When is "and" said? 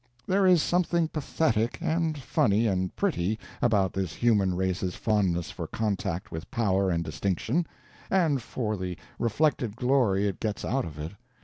1.79-2.17, 2.65-2.95, 6.89-7.03, 8.09-8.41